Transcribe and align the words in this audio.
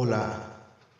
Hola, 0.00 0.47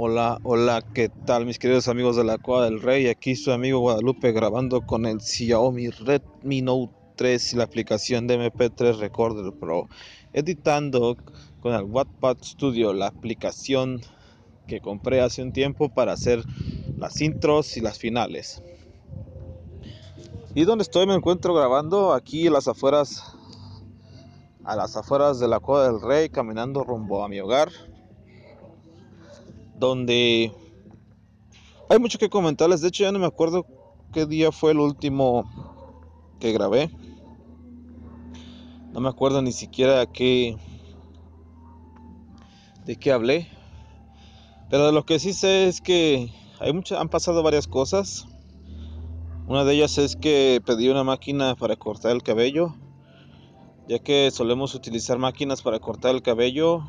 Hola, 0.00 0.38
hola, 0.44 0.80
¿qué 0.94 1.08
tal 1.08 1.44
mis 1.44 1.58
queridos 1.58 1.88
amigos 1.88 2.14
de 2.14 2.22
la 2.22 2.38
Cueva 2.38 2.66
del 2.66 2.80
Rey? 2.80 3.08
Aquí 3.08 3.34
su 3.34 3.50
amigo 3.50 3.80
Guadalupe 3.80 4.30
grabando 4.30 4.82
con 4.82 5.06
el 5.06 5.20
Xiaomi 5.20 5.90
Redmi 5.90 6.62
Note 6.62 6.94
3 7.16 7.54
y 7.54 7.56
la 7.56 7.64
aplicación 7.64 8.28
de 8.28 8.38
MP3 8.38 8.96
Recorder 8.96 9.52
Pro. 9.58 9.88
Editando 10.32 11.16
con 11.58 11.74
el 11.74 11.82
Wattpad 11.82 12.36
Studio, 12.42 12.92
la 12.92 13.08
aplicación 13.08 14.00
que 14.68 14.80
compré 14.80 15.20
hace 15.20 15.42
un 15.42 15.52
tiempo 15.52 15.88
para 15.88 16.12
hacer 16.12 16.44
las 16.96 17.20
intros 17.20 17.76
y 17.76 17.80
las 17.80 17.98
finales. 17.98 18.62
¿Y 20.54 20.62
donde 20.62 20.82
estoy? 20.82 21.08
Me 21.08 21.14
encuentro 21.14 21.54
grabando 21.54 22.12
aquí 22.12 22.48
las 22.48 22.68
afueras, 22.68 23.36
a 24.62 24.76
las 24.76 24.96
afueras 24.96 25.40
de 25.40 25.48
la 25.48 25.58
Cueva 25.58 25.90
del 25.90 26.00
Rey, 26.00 26.28
caminando 26.28 26.84
rumbo 26.84 27.24
a 27.24 27.28
mi 27.28 27.40
hogar 27.40 27.70
donde 29.78 30.52
hay 31.88 31.98
mucho 31.98 32.18
que 32.18 32.28
comentarles. 32.28 32.80
De 32.80 32.88
hecho, 32.88 33.04
ya 33.04 33.12
no 33.12 33.18
me 33.18 33.26
acuerdo 33.26 33.66
qué 34.12 34.26
día 34.26 34.52
fue 34.52 34.72
el 34.72 34.78
último 34.78 35.44
que 36.40 36.52
grabé. 36.52 36.90
No 38.92 39.00
me 39.00 39.08
acuerdo 39.08 39.42
ni 39.42 39.52
siquiera 39.52 40.06
qué 40.06 40.56
de 42.84 42.96
qué 42.96 43.12
hablé. 43.12 43.48
Pero 44.70 44.86
de 44.86 44.92
lo 44.92 45.04
que 45.04 45.18
sí 45.18 45.32
sé 45.32 45.68
es 45.68 45.80
que 45.80 46.30
hay 46.58 46.72
muchas 46.72 46.98
han 46.98 47.08
pasado 47.08 47.42
varias 47.42 47.66
cosas. 47.66 48.26
Una 49.46 49.64
de 49.64 49.74
ellas 49.74 49.96
es 49.98 50.16
que 50.16 50.60
pedí 50.64 50.88
una 50.88 51.04
máquina 51.04 51.54
para 51.54 51.76
cortar 51.76 52.12
el 52.12 52.22
cabello, 52.22 52.74
ya 53.88 53.98
que 53.98 54.30
solemos 54.30 54.74
utilizar 54.74 55.18
máquinas 55.18 55.62
para 55.62 55.78
cortar 55.78 56.14
el 56.14 56.22
cabello 56.22 56.82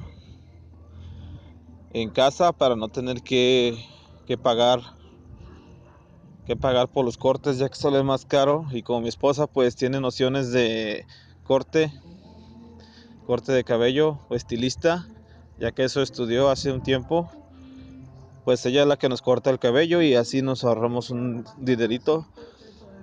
en 1.91 2.09
casa 2.09 2.51
para 2.51 2.75
no 2.75 2.89
tener 2.89 3.21
que, 3.21 3.77
pagar 4.41 4.81
que 6.45 6.55
pagar 6.55 6.87
por 6.87 7.05
los 7.05 7.17
cortes 7.17 7.57
ya 7.57 7.69
que 7.69 7.75
sale 7.75 8.03
más 8.03 8.25
caro. 8.25 8.65
Y 8.71 8.83
como 8.83 9.01
mi 9.01 9.09
esposa 9.09 9.47
pues 9.47 9.75
tiene 9.75 9.99
nociones 9.99 10.51
de 10.51 11.05
corte 11.43 11.91
corte 13.25 13.51
de 13.51 13.63
cabello 13.63 14.19
o 14.29 14.35
estilista 14.35 15.07
ya 15.59 15.71
que 15.71 15.83
eso 15.83 16.01
estudió 16.01 16.49
hace 16.49 16.71
un 16.71 16.81
tiempo 16.81 17.29
pues 18.43 18.65
ella 18.65 18.81
es 18.81 18.87
la 18.87 18.97
que 18.97 19.09
nos 19.09 19.21
corta 19.21 19.51
el 19.51 19.59
cabello 19.59 20.01
y 20.01 20.15
así 20.15 20.41
nos 20.41 20.63
ahorramos 20.63 21.11
un 21.11 21.45
dinerito. 21.57 22.25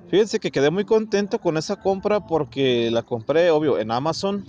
Fíjense 0.09 0.41
que 0.41 0.51
quedé 0.51 0.71
muy 0.71 0.85
contento 0.85 1.39
con 1.39 1.57
esa 1.57 1.77
compra 1.77 2.27
porque 2.27 2.91
la 2.91 3.03
compré 3.03 3.51
obvio 3.51 3.79
en 3.79 3.93
Amazon 3.93 4.45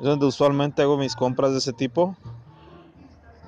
es 0.00 0.06
donde 0.06 0.24
usualmente 0.24 0.80
hago 0.80 0.96
mis 0.96 1.14
compras 1.14 1.52
de 1.52 1.58
ese 1.58 1.74
tipo 1.74 2.16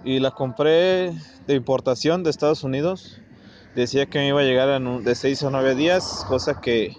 y 0.04 0.20
la 0.20 0.30
compré 0.30 1.12
de 1.46 1.54
importación 1.54 2.22
de 2.22 2.30
Estados 2.30 2.64
Unidos. 2.64 3.20
Decía 3.74 4.06
que 4.06 4.18
me 4.18 4.28
iba 4.28 4.40
a 4.40 4.44
llegar 4.44 4.68
en 4.68 5.04
de 5.04 5.14
6 5.14 5.44
a 5.44 5.50
9 5.50 5.74
días, 5.74 6.24
cosa 6.28 6.60
que 6.60 6.96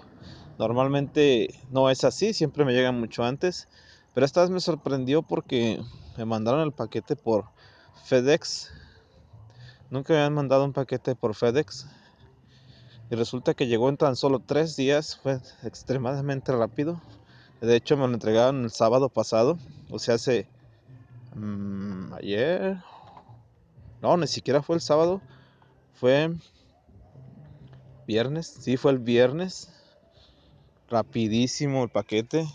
normalmente 0.58 1.54
no 1.70 1.90
es 1.90 2.04
así, 2.04 2.32
siempre 2.32 2.64
me 2.64 2.72
llegan 2.72 2.98
mucho 2.98 3.24
antes. 3.24 3.68
Pero 4.14 4.24
esta 4.26 4.42
vez 4.42 4.50
me 4.50 4.60
sorprendió 4.60 5.22
porque 5.22 5.80
me 6.16 6.24
mandaron 6.24 6.60
el 6.60 6.72
paquete 6.72 7.16
por 7.16 7.44
FedEx. 8.04 8.70
Nunca 9.90 10.12
me 10.12 10.20
habían 10.20 10.34
mandado 10.34 10.64
un 10.64 10.72
paquete 10.72 11.14
por 11.14 11.34
FedEx. 11.34 11.86
Y 13.10 13.16
resulta 13.16 13.54
que 13.54 13.66
llegó 13.66 13.88
en 13.88 13.96
tan 13.96 14.16
solo 14.16 14.40
3 14.40 14.76
días, 14.76 15.16
fue 15.22 15.38
extremadamente 15.62 16.52
rápido. 16.52 17.00
De 17.60 17.76
hecho 17.76 17.96
me 17.96 18.06
lo 18.06 18.14
entregaron 18.14 18.64
el 18.64 18.70
sábado 18.70 19.08
pasado, 19.08 19.58
o 19.90 19.98
sea, 19.98 20.16
hace 20.16 20.46
mm, 21.34 22.12
ayer 22.14 22.76
no, 24.04 24.18
ni 24.18 24.26
siquiera 24.26 24.62
fue 24.62 24.76
el 24.76 24.82
sábado. 24.82 25.22
Fue 25.94 26.30
viernes. 28.06 28.54
Sí, 28.60 28.76
fue 28.76 28.92
el 28.92 28.98
viernes. 28.98 29.72
Rapidísimo 30.90 31.82
el 31.82 31.88
paquete. 31.88 32.46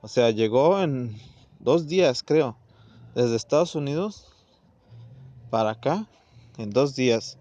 O 0.00 0.06
sea, 0.06 0.30
llegó 0.30 0.80
en 0.80 1.20
dos 1.58 1.88
días, 1.88 2.22
creo. 2.22 2.56
Desde 3.16 3.34
Estados 3.34 3.74
Unidos 3.74 4.28
para 5.50 5.70
acá. 5.70 6.06
En 6.56 6.70
dos 6.70 6.94
días 6.94 7.36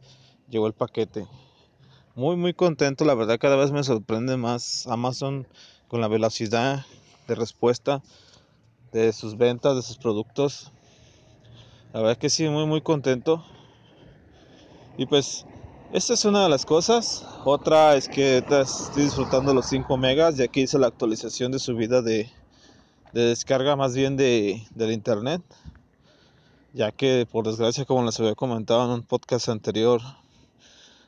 llegó 0.50 0.66
el 0.66 0.74
paquete. 0.74 1.28
Muy, 2.16 2.36
muy 2.36 2.56
contento. 2.56 3.06
La 3.06 3.13
verdad, 3.13 3.38
cada 3.40 3.58
vez 3.58 3.72
me 3.72 3.84
sorprende 3.84 4.38
más 4.38 4.88
Amazon 4.88 5.48
con 5.88 6.02
la 6.02 6.08
velocidad 6.08 6.84
de 7.28 7.36
respuesta 7.36 8.02
de 8.92 9.13
sus 9.13 9.38
ventas, 9.38 9.75
de 9.75 9.84
sus 9.84 10.00
productos. 10.00 10.72
La 11.94 12.00
verdad 12.00 12.18
que 12.18 12.29
sí, 12.29 12.47
muy 12.47 12.66
muy 12.66 12.79
contento. 12.79 13.44
Y 14.97 15.06
pues, 15.07 15.46
esta 15.91 16.13
es 16.13 16.24
una 16.24 16.44
de 16.44 16.50
las 16.50 16.66
cosas. 16.66 17.25
Otra 17.44 17.96
es 17.96 18.07
que 18.07 18.38
estoy 18.38 19.03
disfrutando 19.03 19.53
los 19.53 19.66
5 19.66 19.97
megas, 19.97 20.38
ya 20.38 20.47
que 20.47 20.62
hice 20.62 20.80
la 20.80 20.88
actualización 20.88 21.51
de 21.51 21.59
subida 21.59 22.01
de, 22.01 22.30
de 23.12 23.22
descarga 23.25 23.75
más 23.75 23.94
bien 23.94 24.16
de, 24.16 24.63
del 24.74 24.94
internet. 24.94 25.41
Ya 26.72 26.94
que 26.94 27.28
por 27.30 27.46
desgracia, 27.46 27.84
como 27.84 28.06
les 28.06 28.18
había 28.22 28.35
comentado 28.35 28.85
en 28.85 28.91
un 28.91 29.03
podcast 29.03 29.50
anterior, 29.50 30.00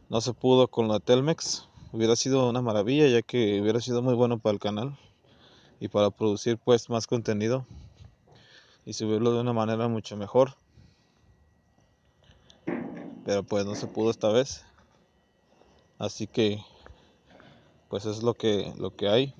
no 0.09 0.19
se 0.19 0.33
pudo 0.33 0.67
con 0.67 0.89
la 0.89 0.99
Telmex. 0.99 1.69
Hubiera 1.93 2.17
sido 2.17 2.49
una 2.49 2.61
maravilla, 2.61 3.07
ya 3.07 3.21
que 3.21 3.61
hubiera 3.61 3.79
sido 3.79 4.01
muy 4.01 4.15
bueno 4.15 4.37
para 4.39 4.51
el 4.51 4.59
canal 4.59 4.97
y 5.79 5.87
para 5.87 6.09
producir 6.09 6.57
pues 6.57 6.89
más 6.89 7.07
contenido 7.07 7.65
y 8.85 8.91
subirlo 8.91 9.31
de 9.31 9.39
una 9.39 9.53
manera 9.53 9.87
mucho 9.87 10.17
mejor 10.17 10.57
pero 13.25 13.43
pues 13.43 13.65
no 13.65 13.75
se 13.75 13.87
pudo 13.87 14.11
esta 14.11 14.29
vez. 14.29 14.63
Así 15.97 16.27
que 16.27 16.59
pues 17.89 18.05
es 18.05 18.23
lo 18.23 18.33
que 18.33 18.73
lo 18.77 18.95
que 18.95 19.07
hay. 19.07 19.33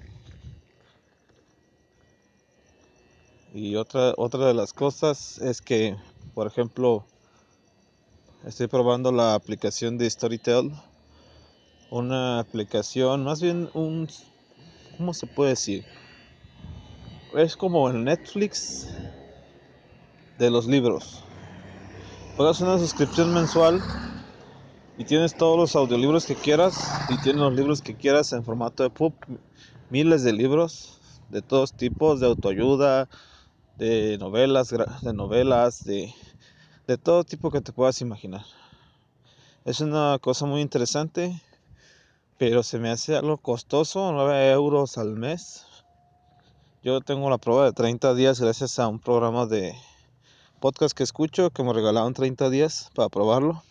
Y 3.53 3.75
otra 3.75 4.13
otra 4.17 4.47
de 4.47 4.53
las 4.53 4.73
cosas 4.73 5.39
es 5.39 5.61
que 5.61 5.95
por 6.33 6.47
ejemplo 6.47 7.05
estoy 8.45 8.67
probando 8.67 9.11
la 9.11 9.35
aplicación 9.35 9.97
de 9.97 10.09
Storytel. 10.09 10.71
Una 11.89 12.39
aplicación 12.39 13.23
más 13.23 13.41
bien 13.41 13.69
un 13.73 14.07
cómo 14.97 15.13
se 15.13 15.27
puede 15.27 15.51
decir 15.51 15.85
es 17.35 17.57
como 17.57 17.89
el 17.89 18.03
Netflix 18.03 18.87
de 20.37 20.49
los 20.51 20.67
libros 20.67 21.22
pagas 22.37 22.61
una 22.61 22.79
suscripción 22.79 23.33
mensual 23.33 23.81
y 24.97 25.05
tienes 25.05 25.35
todos 25.35 25.57
los 25.57 25.75
audiolibros 25.75 26.25
que 26.25 26.35
quieras 26.35 26.75
y 27.09 27.17
tienes 27.17 27.41
los 27.41 27.53
libros 27.53 27.81
que 27.81 27.95
quieras 27.95 28.33
en 28.33 28.43
formato 28.43 28.83
de 28.83 28.89
pub, 28.89 29.13
miles 29.89 30.23
de 30.23 30.33
libros 30.33 30.99
de 31.29 31.41
todos 31.41 31.73
tipos, 31.73 32.19
de 32.19 32.27
autoayuda, 32.27 33.09
de 33.77 34.17
novelas, 34.19 34.69
de 35.01 35.13
novelas, 35.13 35.83
de, 35.83 36.13
de 36.87 36.97
todo 36.97 37.23
tipo 37.23 37.51
que 37.51 37.61
te 37.61 37.71
puedas 37.71 38.01
imaginar. 38.01 38.45
Es 39.65 39.79
una 39.79 40.17
cosa 40.21 40.45
muy 40.45 40.61
interesante, 40.61 41.39
pero 42.37 42.61
se 42.63 42.77
me 42.79 42.89
hace 42.89 43.15
algo 43.15 43.37
costoso, 43.37 44.11
9 44.11 44.51
euros 44.51 44.97
al 44.97 45.15
mes. 45.15 45.65
Yo 46.83 46.99
tengo 47.01 47.29
la 47.29 47.37
prueba 47.37 47.65
de 47.65 47.73
30 47.73 48.13
días 48.13 48.39
gracias 48.39 48.77
a 48.77 48.87
un 48.87 48.99
programa 48.99 49.45
de 49.45 49.73
podcast 50.63 50.95
que 50.95 51.03
escucho 51.03 51.49
que 51.49 51.61
me 51.61 51.73
regalaron 51.73 52.13
30 52.13 52.49
días 52.49 52.89
para 52.95 53.09
probarlo. 53.09 53.65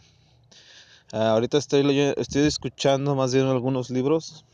Ah, 1.10 1.30
ahorita 1.30 1.56
estoy, 1.56 1.84
leyendo, 1.84 2.20
estoy 2.20 2.42
escuchando 2.42 3.14
más 3.14 3.32
bien 3.32 3.46
algunos 3.46 3.88
libros. 3.88 4.44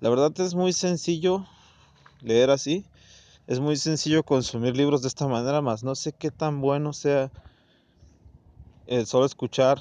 La 0.00 0.08
verdad 0.10 0.32
es 0.40 0.56
muy 0.56 0.72
sencillo 0.72 1.46
leer 2.22 2.50
así. 2.50 2.84
Es 3.46 3.60
muy 3.60 3.76
sencillo 3.76 4.24
consumir 4.24 4.76
libros 4.76 5.02
de 5.02 5.06
esta 5.06 5.28
manera, 5.28 5.62
más 5.62 5.84
no 5.84 5.94
sé 5.94 6.12
qué 6.18 6.32
tan 6.32 6.60
bueno 6.60 6.92
sea 6.92 7.30
el 8.88 9.06
solo 9.06 9.24
escuchar 9.24 9.80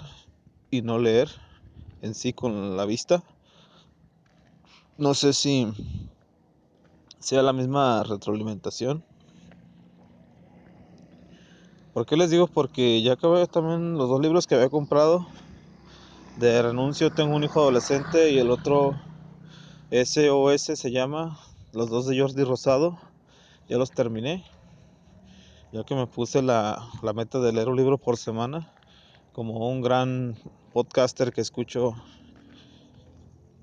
y 0.69 0.83
no 0.83 0.99
leer 0.99 1.27
en 2.03 2.13
sí 2.13 2.33
con 2.33 2.77
la 2.77 2.85
vista. 2.85 3.23
No 4.99 5.15
sé 5.15 5.33
si 5.33 5.73
sea 7.17 7.41
la 7.41 7.51
misma 7.51 8.03
retroalimentación. 8.03 9.03
¿Por 11.93 12.07
qué 12.07 12.17
les 12.17 12.31
digo? 12.31 12.47
Porque 12.47 13.03
ya 13.03 13.13
acabé 13.13 13.45
también 13.45 13.99
los 13.99 14.09
dos 14.09 14.19
libros 14.19 14.47
que 14.47 14.55
había 14.55 14.69
comprado. 14.69 15.27
De 16.37 16.59
renuncio 16.59 17.11
tengo 17.11 17.35
un 17.35 17.43
hijo 17.43 17.59
adolescente 17.59 18.31
y 18.31 18.39
el 18.39 18.49
otro 18.49 18.99
SOS 19.91 20.71
se 20.73 20.91
llama, 20.91 21.39
los 21.71 21.91
dos 21.91 22.07
de 22.07 22.19
Jordi 22.19 22.43
Rosado, 22.45 22.97
ya 23.69 23.77
los 23.77 23.91
terminé, 23.91 24.43
ya 25.71 25.83
que 25.83 25.93
me 25.93 26.07
puse 26.07 26.41
la, 26.41 26.83
la 27.03 27.13
meta 27.13 27.39
de 27.39 27.53
leer 27.53 27.69
un 27.69 27.75
libro 27.75 27.99
por 27.99 28.17
semana, 28.17 28.73
como 29.31 29.69
un 29.69 29.81
gran 29.81 30.35
podcaster 30.73 31.31
que 31.31 31.41
escucho 31.41 31.93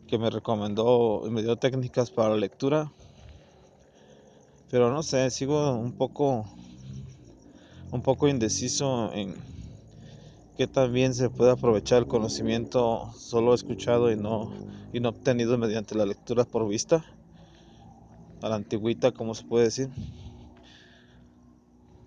que 0.07 0.19
me 0.19 0.31
recomendó 0.31 1.25
y 1.27 1.31
me 1.31 1.43
dio 1.43 1.57
técnicas 1.57 2.13
para 2.13 2.29
la 2.31 2.37
lectura, 2.37 2.93
pero 4.71 4.93
no 4.93 5.03
sé, 5.03 5.29
sigo 5.31 5.73
un 5.73 5.91
poco 5.91 6.47
un 7.91 8.03
poco 8.03 8.29
indeciso 8.29 9.13
en 9.13 9.35
que 10.57 10.67
también 10.67 11.15
se 11.15 11.31
puede 11.31 11.53
aprovechar 11.53 11.99
el 11.99 12.07
conocimiento 12.07 13.11
solo 13.17 13.55
escuchado 13.55 14.13
y 14.13 14.17
no, 14.17 14.53
y 14.93 15.01
no 15.01 15.09
obtenido 15.09 15.57
mediante 15.57 15.95
la 15.95 16.05
lectura 16.05 16.45
por 16.45 16.69
vista, 16.69 17.05
a 18.43 18.49
la 18.49 18.57
antigüita, 18.57 19.11
como 19.11 19.35
se 19.35 19.45
puede 19.45 19.65
decir. 19.65 19.89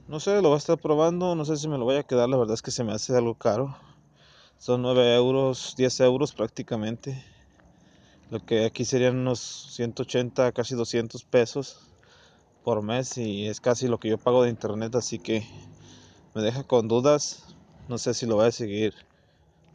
No 0.08 0.20
sé, 0.20 0.36
lo 0.42 0.50
voy 0.50 0.56
a 0.56 0.58
estar 0.58 0.78
probando, 0.78 1.34
no 1.34 1.46
sé 1.46 1.58
si 1.58 1.68
me 1.68 1.78
lo 1.78 1.86
voy 1.86 1.96
a 1.96 2.04
quedar, 2.04 2.30
la 2.30 2.38
verdad 2.38 2.54
es 2.54 2.62
que 2.62 2.72
se 2.72 2.84
me 2.84 2.94
hace 2.94 3.16
algo 3.16 3.36
caro. 3.36 3.76
Son 4.60 4.82
9 4.82 5.16
euros, 5.16 5.74
10 5.76 6.00
euros 6.02 6.34
prácticamente. 6.34 7.26
Lo 8.30 8.40
que 8.40 8.66
aquí 8.66 8.86
serían 8.86 9.18
unos 9.18 9.74
180, 9.76 10.52
casi 10.52 10.76
200 10.76 11.24
pesos 11.24 11.92
por 12.64 12.82
mes 12.82 13.18
y 13.18 13.48
es 13.48 13.60
casi 13.60 13.88
lo 13.88 13.98
que 13.98 14.10
yo 14.10 14.18
pago 14.18 14.44
de 14.44 14.50
internet, 14.50 14.96
así 14.96 15.20
que 15.20 15.44
me 16.34 16.42
deja 16.42 16.64
con 16.64 16.88
dudas 16.88 17.54
no 17.88 17.98
sé 17.98 18.14
si 18.14 18.26
lo 18.26 18.36
voy 18.36 18.48
a 18.48 18.52
seguir 18.52 18.94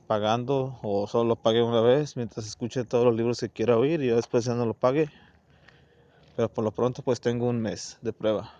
pagando 0.07 0.79
o 0.83 1.07
solo 1.07 1.25
lo 1.25 1.37
pague 1.37 1.63
una 1.63 1.83
vez 1.83 2.17
mientras 2.17 2.47
escuche 2.47 2.85
todos 2.85 3.05
los 3.05 3.15
libros 3.15 3.41
que 3.41 3.51
quiera 3.51 3.77
oír 3.77 4.01
y 4.03 4.09
después 4.09 4.47
ya 4.47 4.55
no 4.55 4.65
lo 4.65 4.73
pague. 4.73 5.11
Pero 6.35 6.49
por 6.49 6.65
lo 6.65 6.71
pronto 6.73 7.03
pues 7.03 7.21
tengo 7.21 7.47
un 7.47 7.61
mes 7.61 7.99
de 8.01 8.15
prueba. 8.15 8.51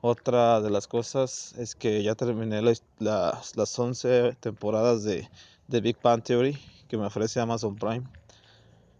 Otra 0.00 0.60
de 0.60 0.70
las 0.70 0.86
cosas 0.86 1.52
es 1.58 1.74
que 1.74 2.04
ya 2.04 2.14
terminé 2.14 2.62
las 2.62 3.78
11 3.78 4.36
temporadas 4.38 5.02
de, 5.02 5.28
de 5.66 5.80
Big 5.80 5.96
Bang 6.00 6.22
Theory 6.22 6.56
que 6.86 6.96
me 6.96 7.06
ofrece 7.06 7.40
Amazon 7.40 7.74
Prime. 7.74 8.06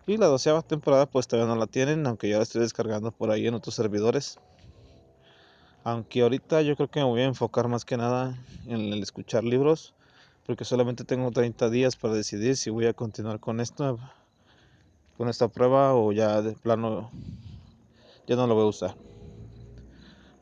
Y 0.09 0.17
la 0.17 0.27
doceava 0.27 0.63
temporada 0.63 1.07
pues 1.07 1.29
todavía 1.29 1.53
no 1.53 1.59
la 1.59 1.67
tienen, 1.69 2.07
aunque 2.07 2.29
ya 2.29 2.39
la 2.39 2.43
estoy 2.43 2.63
descargando 2.63 3.13
por 3.13 3.31
ahí 3.31 3.47
en 3.47 3.55
otros 3.55 3.77
servidores. 3.77 4.39
Aunque 5.87 6.23
ahorita 6.23 6.63
yo 6.63 6.75
creo 6.75 6.91
que 6.91 6.99
me 6.99 7.07
voy 7.07 7.21
a 7.21 7.27
enfocar 7.27 7.69
más 7.69 7.85
que 7.85 7.97
nada 7.97 8.37
en 8.67 8.93
el 8.93 9.01
escuchar 9.05 9.45
libros, 9.45 9.95
porque 10.45 10.65
solamente 10.65 11.05
tengo 11.05 11.31
30 11.31 11.71
días 11.71 11.95
para 11.95 12.13
decidir 12.13 12.57
si 12.57 12.71
voy 12.71 12.87
a 12.87 12.93
continuar 12.93 13.39
con 13.39 13.61
esto, 13.61 13.97
con 15.17 15.29
esta 15.29 15.47
prueba 15.47 15.95
o 15.95 16.11
ya 16.11 16.43
de 16.43 16.55
plano 16.55 17.13
ya 18.27 18.35
no 18.35 18.49
lo 18.49 18.57
voy 18.57 18.65
a 18.65 18.67
usar. 18.67 18.97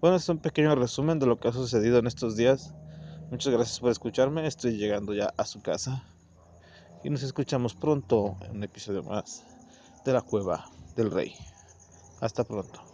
Bueno, 0.00 0.16
es 0.16 0.26
un 0.30 0.38
pequeño 0.38 0.74
resumen 0.76 1.18
de 1.18 1.26
lo 1.26 1.38
que 1.38 1.48
ha 1.48 1.52
sucedido 1.52 1.98
en 1.98 2.06
estos 2.06 2.36
días. 2.36 2.72
Muchas 3.30 3.52
gracias 3.52 3.80
por 3.80 3.90
escucharme. 3.90 4.46
Estoy 4.46 4.78
llegando 4.78 5.12
ya 5.12 5.34
a 5.36 5.44
su 5.44 5.60
casa. 5.60 6.04
Y 7.02 7.10
nos 7.10 7.22
escuchamos 7.22 7.74
pronto 7.74 8.38
en 8.40 8.56
un 8.56 8.64
episodio 8.64 9.02
más 9.02 9.44
de 10.06 10.14
la 10.14 10.22
cueva 10.22 10.70
del 10.96 11.10
rey. 11.10 11.34
Hasta 12.22 12.44
pronto. 12.44 12.93